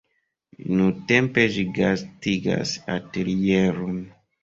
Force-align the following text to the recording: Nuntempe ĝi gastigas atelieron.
Nuntempe 0.79 1.45
ĝi 1.57 1.67
gastigas 1.77 2.75
atelieron. 2.99 4.05